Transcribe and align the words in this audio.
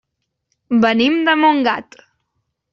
Venim 0.85 1.19
de 1.29 1.37
Montgat. 1.45 2.03